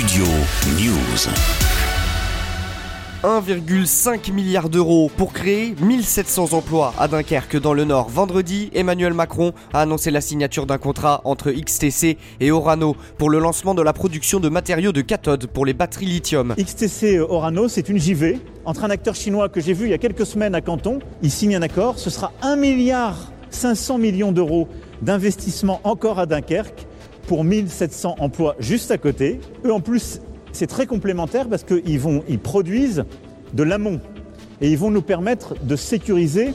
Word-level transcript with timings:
Studio 0.00 0.24
News. 0.78 1.28
1,5 3.22 4.32
milliard 4.32 4.70
d'euros 4.70 5.10
pour 5.14 5.34
créer 5.34 5.74
1700 5.78 6.54
emplois 6.54 6.94
à 6.98 7.06
Dunkerque 7.06 7.60
dans 7.60 7.74
le 7.74 7.84
Nord. 7.84 8.08
Vendredi, 8.08 8.70
Emmanuel 8.72 9.12
Macron 9.12 9.52
a 9.74 9.82
annoncé 9.82 10.10
la 10.10 10.22
signature 10.22 10.64
d'un 10.64 10.78
contrat 10.78 11.20
entre 11.24 11.50
XTC 11.50 12.16
et 12.40 12.50
Orano 12.50 12.96
pour 13.18 13.28
le 13.28 13.40
lancement 13.40 13.74
de 13.74 13.82
la 13.82 13.92
production 13.92 14.40
de 14.40 14.48
matériaux 14.48 14.92
de 14.92 15.02
cathode 15.02 15.46
pour 15.48 15.66
les 15.66 15.74
batteries 15.74 16.06
lithium. 16.06 16.54
XTC 16.58 17.18
Orano, 17.18 17.68
c'est 17.68 17.90
une 17.90 17.98
JV 17.98 18.40
entre 18.64 18.84
un 18.84 18.90
acteur 18.90 19.14
chinois 19.14 19.50
que 19.50 19.60
j'ai 19.60 19.74
vu 19.74 19.84
il 19.84 19.90
y 19.90 19.94
a 19.94 19.98
quelques 19.98 20.24
semaines 20.24 20.54
à 20.54 20.62
Canton. 20.62 21.00
Il 21.22 21.30
signe 21.30 21.56
un 21.56 21.62
accord, 21.62 21.98
ce 21.98 22.08
sera 22.08 22.32
1 22.40 22.56
milliard 22.56 23.32
500 23.50 23.98
millions 23.98 24.32
d'euros 24.32 24.66
d'investissement 25.02 25.82
encore 25.84 26.18
à 26.18 26.24
Dunkerque 26.24 26.86
pour 27.30 27.44
1700 27.44 28.16
emplois 28.18 28.56
juste 28.58 28.90
à 28.90 28.98
côté. 28.98 29.38
Eux 29.64 29.72
en 29.72 29.78
plus 29.78 30.20
c'est 30.50 30.66
très 30.66 30.86
complémentaire 30.86 31.48
parce 31.48 31.62
qu'ils 31.62 32.00
ils 32.28 32.38
produisent 32.40 33.04
de 33.54 33.62
l'amont 33.62 34.00
et 34.60 34.68
ils 34.68 34.76
vont 34.76 34.90
nous 34.90 35.00
permettre 35.00 35.54
de 35.62 35.76
sécuriser 35.76 36.54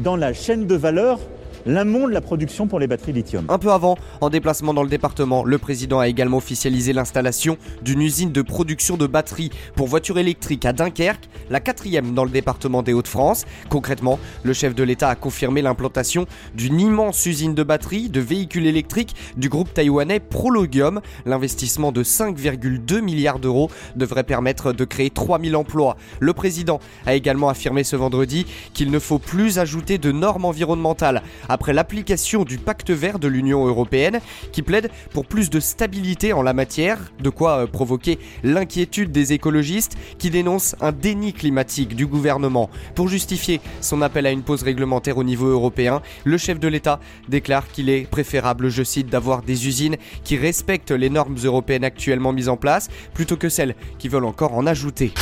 dans 0.00 0.16
la 0.16 0.32
chaîne 0.32 0.66
de 0.66 0.74
valeur 0.74 1.20
l'amont 1.66 2.08
de 2.08 2.12
la 2.12 2.20
production 2.20 2.66
pour 2.66 2.80
les 2.80 2.86
batteries 2.86 3.12
lithium. 3.12 3.44
Un 3.48 3.58
peu 3.58 3.70
avant, 3.70 3.96
en 4.20 4.30
déplacement 4.30 4.74
dans 4.74 4.82
le 4.82 4.88
département, 4.88 5.44
le 5.44 5.58
président 5.58 6.00
a 6.00 6.08
également 6.08 6.38
officialisé 6.38 6.92
l'installation 6.92 7.56
d'une 7.82 8.00
usine 8.00 8.32
de 8.32 8.42
production 8.42 8.96
de 8.96 9.06
batteries 9.06 9.50
pour 9.76 9.86
voitures 9.86 10.18
électriques 10.18 10.64
à 10.64 10.72
Dunkerque, 10.72 11.27
la 11.50 11.60
quatrième 11.60 12.14
dans 12.14 12.24
le 12.24 12.30
département 12.30 12.82
des 12.82 12.92
Hauts-de-France. 12.92 13.44
Concrètement, 13.68 14.18
le 14.42 14.52
chef 14.52 14.74
de 14.74 14.82
l'État 14.82 15.08
a 15.08 15.14
confirmé 15.14 15.62
l'implantation 15.62 16.26
d'une 16.54 16.80
immense 16.80 17.24
usine 17.26 17.54
de 17.54 17.62
batteries 17.62 18.08
de 18.08 18.20
véhicules 18.20 18.66
électriques 18.66 19.14
du 19.36 19.48
groupe 19.48 19.72
taïwanais 19.72 20.20
Prologium. 20.20 21.00
L'investissement 21.26 21.92
de 21.92 22.02
5,2 22.02 23.00
milliards 23.00 23.38
d'euros 23.38 23.70
devrait 23.96 24.24
permettre 24.24 24.72
de 24.72 24.84
créer 24.84 25.10
3000 25.10 25.56
emplois. 25.56 25.96
Le 26.20 26.32
président 26.32 26.80
a 27.06 27.14
également 27.14 27.48
affirmé 27.48 27.84
ce 27.84 27.96
vendredi 27.96 28.46
qu'il 28.74 28.90
ne 28.90 28.98
faut 28.98 29.18
plus 29.18 29.58
ajouter 29.58 29.98
de 29.98 30.12
normes 30.12 30.44
environnementales 30.44 31.22
après 31.48 31.72
l'application 31.72 32.44
du 32.44 32.58
pacte 32.58 32.90
vert 32.90 33.18
de 33.18 33.28
l'Union 33.28 33.66
européenne 33.66 34.20
qui 34.52 34.62
plaide 34.62 34.90
pour 35.12 35.26
plus 35.26 35.50
de 35.50 35.60
stabilité 35.60 36.32
en 36.32 36.42
la 36.42 36.52
matière, 36.52 36.98
de 37.22 37.30
quoi 37.30 37.58
euh, 37.58 37.66
provoquer 37.66 38.18
l'inquiétude 38.42 39.12
des 39.12 39.32
écologistes 39.32 39.96
qui 40.18 40.30
dénoncent 40.30 40.76
un 40.80 40.92
déni 40.92 41.32
climatique 41.38 41.96
du 41.96 42.06
gouvernement. 42.06 42.68
Pour 42.94 43.08
justifier 43.08 43.62
son 43.80 44.02
appel 44.02 44.26
à 44.26 44.30
une 44.30 44.42
pause 44.42 44.62
réglementaire 44.62 45.16
au 45.16 45.24
niveau 45.24 45.46
européen, 45.46 46.02
le 46.24 46.36
chef 46.36 46.60
de 46.60 46.68
l'État 46.68 47.00
déclare 47.28 47.68
qu'il 47.68 47.88
est 47.88 48.06
préférable, 48.10 48.68
je 48.68 48.82
cite, 48.82 49.08
d'avoir 49.08 49.42
des 49.42 49.66
usines 49.66 49.96
qui 50.24 50.36
respectent 50.36 50.90
les 50.90 51.08
normes 51.08 51.36
européennes 51.42 51.84
actuellement 51.84 52.32
mises 52.32 52.48
en 52.48 52.56
place 52.56 52.88
plutôt 53.14 53.36
que 53.36 53.48
celles 53.48 53.74
qui 53.98 54.08
veulent 54.08 54.24
encore 54.24 54.54
en 54.54 54.66
ajouter. 54.66 55.12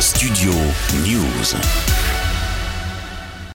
Studio 0.00 0.52
News. 1.04 2.11